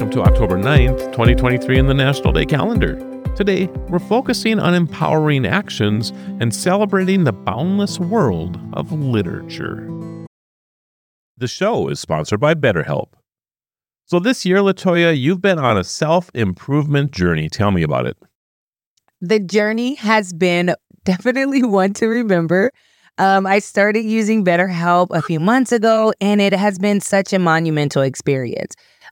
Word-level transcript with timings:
Welcome 0.00 0.22
to 0.24 0.30
October 0.30 0.56
9th, 0.56 1.12
2023 1.12 1.78
in 1.78 1.86
the 1.86 1.92
National 1.92 2.32
Day 2.32 2.46
calendar. 2.46 2.94
Today, 3.36 3.66
we're 3.90 3.98
focusing 3.98 4.58
on 4.58 4.72
empowering 4.72 5.44
actions 5.44 6.08
and 6.40 6.54
celebrating 6.54 7.24
the 7.24 7.34
boundless 7.34 8.00
world 8.00 8.58
of 8.72 8.92
literature. 8.92 9.86
The 11.36 11.48
show 11.48 11.88
is 11.88 12.00
sponsored 12.00 12.40
by 12.40 12.54
BetterHelp. 12.54 13.08
So, 14.06 14.18
this 14.18 14.46
year, 14.46 14.60
Latoya, 14.60 15.14
you've 15.14 15.42
been 15.42 15.58
on 15.58 15.76
a 15.76 15.84
self 15.84 16.30
improvement 16.32 17.10
journey. 17.10 17.50
Tell 17.50 17.70
me 17.70 17.82
about 17.82 18.06
it. 18.06 18.16
The 19.20 19.38
journey 19.38 19.96
has 19.96 20.32
been 20.32 20.74
definitely 21.04 21.62
one 21.62 21.92
to 21.92 22.06
remember. 22.06 22.70
Um, 23.18 23.46
I 23.46 23.58
started 23.58 24.06
using 24.06 24.46
BetterHelp 24.46 25.08
a 25.10 25.20
few 25.20 25.40
months 25.40 25.72
ago, 25.72 26.14
and 26.22 26.40
it 26.40 26.54
has 26.54 26.78
been 26.78 27.02
such 27.02 27.34
a 27.34 27.38
monumental 27.38 28.00
experience. 28.00 28.74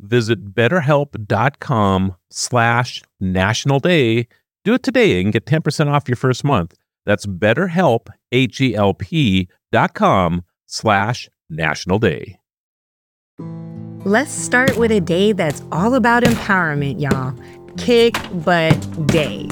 visit 0.00 0.54
betterhelp.com 0.54 2.16
slash 2.30 3.02
national 3.20 3.80
day. 3.80 4.28
Do 4.64 4.74
it 4.74 4.82
today 4.82 5.20
and 5.20 5.32
get 5.32 5.46
10% 5.46 5.88
off 5.88 6.08
your 6.08 6.16
first 6.16 6.44
month. 6.44 6.74
That's 7.04 7.26
betterhelp, 7.26 8.08
H-E-L-P 8.32 9.48
dot 9.72 9.94
com 9.94 10.44
slash 10.66 11.28
national 11.48 11.98
day. 11.98 12.38
Let's 14.04 14.30
start 14.30 14.76
with 14.76 14.92
a 14.92 15.00
day 15.00 15.32
that's 15.32 15.62
all 15.72 15.94
about 15.94 16.22
empowerment, 16.22 17.00
y'all. 17.00 17.34
Kick 17.76 18.14
butt 18.44 19.06
day. 19.08 19.48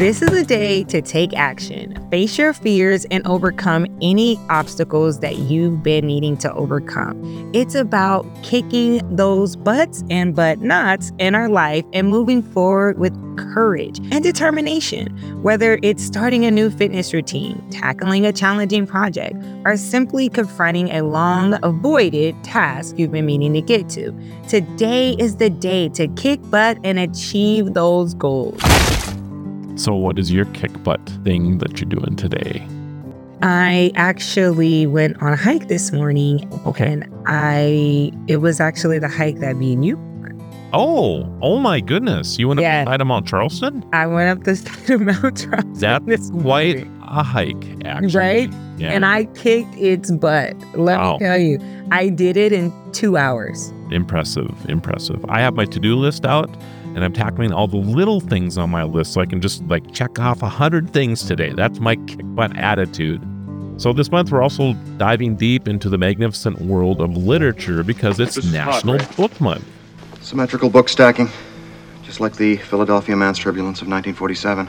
This 0.00 0.22
is 0.22 0.32
a 0.32 0.46
day 0.46 0.82
to 0.84 1.02
take 1.02 1.34
action, 1.34 2.08
face 2.10 2.38
your 2.38 2.54
fears, 2.54 3.04
and 3.10 3.24
overcome 3.26 3.84
any 4.00 4.40
obstacles 4.48 5.20
that 5.20 5.36
you've 5.36 5.82
been 5.82 6.06
needing 6.06 6.38
to 6.38 6.50
overcome. 6.54 7.50
It's 7.52 7.74
about 7.74 8.24
kicking 8.42 9.02
those 9.14 9.56
butts 9.56 10.02
and 10.08 10.34
but 10.34 10.60
knots 10.60 11.12
in 11.18 11.34
our 11.34 11.50
life 11.50 11.84
and 11.92 12.08
moving 12.08 12.42
forward 12.42 12.98
with 12.98 13.12
courage 13.36 13.98
and 14.10 14.24
determination. 14.24 15.08
Whether 15.42 15.78
it's 15.82 16.02
starting 16.02 16.46
a 16.46 16.50
new 16.50 16.70
fitness 16.70 17.12
routine, 17.12 17.62
tackling 17.70 18.24
a 18.24 18.32
challenging 18.32 18.86
project, 18.86 19.36
or 19.66 19.76
simply 19.76 20.30
confronting 20.30 20.88
a 20.92 21.02
long 21.02 21.58
avoided 21.62 22.42
task 22.42 22.98
you've 22.98 23.12
been 23.12 23.26
meaning 23.26 23.52
to 23.52 23.60
get 23.60 23.90
to, 23.90 24.18
today 24.48 25.14
is 25.18 25.36
the 25.36 25.50
day 25.50 25.90
to 25.90 26.08
kick 26.08 26.40
butt 26.48 26.78
and 26.84 26.98
achieve 26.98 27.74
those 27.74 28.14
goals. 28.14 28.58
So, 29.80 29.94
what 29.94 30.18
is 30.18 30.30
your 30.30 30.44
kick 30.52 30.82
butt 30.84 31.00
thing 31.24 31.56
that 31.56 31.80
you're 31.80 31.88
doing 31.88 32.14
today? 32.14 32.66
I 33.40 33.90
actually 33.94 34.86
went 34.86 35.22
on 35.22 35.32
a 35.32 35.36
hike 35.36 35.68
this 35.68 35.90
morning. 35.90 36.46
Okay. 36.66 36.92
And 36.92 37.08
I, 37.26 38.12
it 38.28 38.42
was 38.42 38.60
actually 38.60 38.98
the 38.98 39.08
hike 39.08 39.38
that 39.38 39.56
me 39.56 39.72
and 39.72 39.82
you. 39.82 39.98
Oh, 40.74 41.26
oh 41.40 41.58
my 41.58 41.80
goodness. 41.80 42.38
You 42.38 42.48
went 42.48 42.60
Yeah. 42.60 42.80
up 42.80 42.84
the 42.84 42.90
side 42.92 43.00
of 43.00 43.06
Mount 43.06 43.26
Charleston? 43.26 43.82
I 43.94 44.06
went 44.06 44.28
up 44.38 44.44
the 44.44 44.56
side 44.56 44.90
of 44.90 45.00
Mount 45.00 45.38
Charleston. 45.38 45.72
That's 46.06 46.30
quite 46.42 46.86
a 47.02 47.22
hike, 47.22 47.64
actually. 47.86 48.18
Right? 48.18 48.52
Yeah. 48.76 48.90
And 48.92 49.06
I 49.06 49.24
kicked 49.34 49.74
its 49.78 50.10
butt. 50.10 50.54
Let 50.74 50.98
Wow. 50.98 51.14
me 51.14 51.18
tell 51.20 51.38
you, 51.38 51.58
I 51.90 52.10
did 52.10 52.36
it 52.36 52.52
in 52.52 52.70
two 52.92 53.16
hours. 53.16 53.72
Impressive, 53.90 54.54
impressive. 54.68 55.24
I 55.30 55.40
have 55.40 55.54
my 55.54 55.64
to-do 55.64 55.96
list 55.96 56.26
out 56.26 56.54
and 56.94 57.04
I'm 57.04 57.12
tackling 57.12 57.52
all 57.52 57.66
the 57.66 57.76
little 57.76 58.20
things 58.20 58.58
on 58.58 58.70
my 58.70 58.82
list 58.84 59.12
so 59.12 59.20
I 59.20 59.26
can 59.26 59.40
just 59.40 59.62
like 59.64 59.92
check 59.92 60.18
off 60.18 60.42
a 60.42 60.48
hundred 60.48 60.92
things 60.92 61.24
today. 61.24 61.52
That's 61.52 61.80
my 61.80 61.96
kick 61.96 62.20
butt 62.22 62.56
attitude. 62.56 63.22
So 63.76 63.92
this 63.92 64.10
month 64.10 64.30
we're 64.30 64.42
also 64.42 64.74
diving 64.98 65.36
deep 65.36 65.66
into 65.66 65.88
the 65.88 65.98
magnificent 65.98 66.60
world 66.60 67.00
of 67.00 67.16
literature 67.16 67.82
because 67.82 68.20
it's 68.20 68.34
This 68.34 68.44
is 68.44 68.54
hot, 68.54 68.84
National 68.84 68.98
right? 68.98 69.16
Book 69.16 69.40
Month. 69.40 69.64
Symmetrical 70.20 70.68
book 70.68 70.88
stacking, 70.88 71.30
just 72.02 72.20
like 72.20 72.34
the 72.34 72.56
Philadelphia 72.58 73.16
Mass 73.16 73.38
Turbulence 73.38 73.80
of 73.80 73.88
1947. 73.88 74.68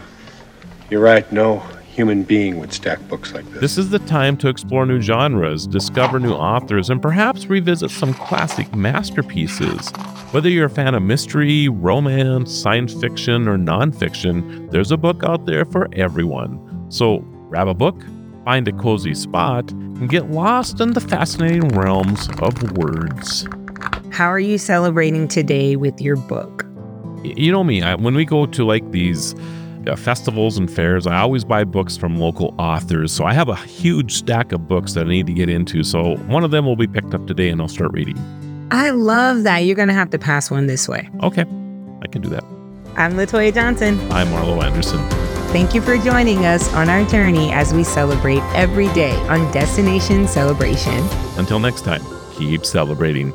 You're 0.89 1.01
right, 1.01 1.29
no 1.31 1.63
human 1.91 2.23
being 2.23 2.59
would 2.59 2.73
stack 2.73 2.99
books 3.07 3.33
like 3.33 3.45
this. 3.51 3.61
This 3.61 3.77
is 3.77 3.89
the 3.89 3.99
time 3.99 4.37
to 4.37 4.47
explore 4.47 4.85
new 4.85 5.01
genres, 5.01 5.67
discover 5.67 6.19
new 6.19 6.33
authors, 6.33 6.89
and 6.89 7.01
perhaps 7.01 7.47
revisit 7.47 7.91
some 7.91 8.13
classic 8.13 8.73
masterpieces. 8.73 9.89
Whether 10.31 10.49
you're 10.49 10.65
a 10.65 10.69
fan 10.69 10.95
of 10.95 11.03
mystery, 11.03 11.67
romance, 11.67 12.53
science 12.53 12.93
fiction, 12.93 13.47
or 13.47 13.57
nonfiction, 13.57 14.71
there's 14.71 14.91
a 14.91 14.97
book 14.97 15.23
out 15.23 15.45
there 15.45 15.65
for 15.65 15.89
everyone. 15.93 16.87
So 16.89 17.19
grab 17.49 17.67
a 17.67 17.73
book, 17.73 18.01
find 18.45 18.67
a 18.67 18.71
cozy 18.71 19.13
spot, 19.13 19.69
and 19.71 20.09
get 20.09 20.31
lost 20.31 20.79
in 20.79 20.93
the 20.93 21.01
fascinating 21.01 21.67
realms 21.69 22.29
of 22.39 22.77
words. 22.77 23.45
How 24.11 24.27
are 24.27 24.39
you 24.39 24.57
celebrating 24.57 25.27
today 25.27 25.75
with 25.75 25.99
your 26.01 26.15
book? 26.15 26.65
You 27.23 27.51
know 27.51 27.63
me, 27.63 27.83
I, 27.83 27.95
when 27.95 28.15
we 28.15 28.25
go 28.25 28.45
to 28.45 28.65
like 28.65 28.89
these 28.91 29.35
uh, 29.87 29.95
festivals 29.95 30.57
and 30.57 30.69
fairs, 30.71 31.07
I 31.07 31.17
always 31.19 31.43
buy 31.43 31.63
books 31.63 31.97
from 31.97 32.17
local 32.17 32.53
authors. 32.57 33.11
So 33.11 33.25
I 33.25 33.33
have 33.33 33.49
a 33.49 33.55
huge 33.55 34.13
stack 34.13 34.51
of 34.51 34.67
books 34.67 34.93
that 34.93 35.05
I 35.05 35.09
need 35.09 35.27
to 35.27 35.33
get 35.33 35.49
into. 35.49 35.83
So 35.83 36.15
one 36.27 36.43
of 36.43 36.51
them 36.51 36.65
will 36.65 36.75
be 36.75 36.87
picked 36.87 37.13
up 37.13 37.25
today 37.27 37.49
and 37.49 37.61
I'll 37.61 37.67
start 37.67 37.91
reading. 37.91 38.17
I 38.71 38.91
love 38.91 39.43
that. 39.43 39.59
You're 39.59 39.75
going 39.75 39.89
to 39.89 39.93
have 39.93 40.09
to 40.11 40.19
pass 40.19 40.49
one 40.49 40.67
this 40.67 40.87
way. 40.87 41.09
Okay, 41.23 41.41
I 42.01 42.07
can 42.07 42.21
do 42.21 42.29
that. 42.29 42.43
I'm 42.95 43.13
Latoya 43.13 43.53
Johnson. 43.53 43.99
I'm 44.11 44.27
Marlo 44.27 44.63
Anderson. 44.63 44.99
Thank 45.51 45.73
you 45.73 45.81
for 45.81 45.97
joining 45.97 46.45
us 46.45 46.73
on 46.73 46.89
our 46.89 47.03
journey 47.05 47.51
as 47.51 47.73
we 47.73 47.83
celebrate 47.83 48.41
every 48.53 48.87
day 48.93 49.13
on 49.27 49.51
Destination 49.51 50.27
Celebration. 50.27 51.05
Until 51.37 51.59
next 51.59 51.81
time, 51.81 52.01
keep 52.37 52.65
celebrating. 52.65 53.33